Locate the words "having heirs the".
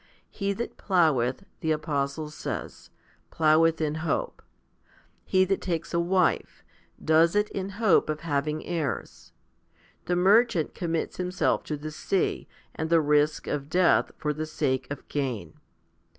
8.21-10.15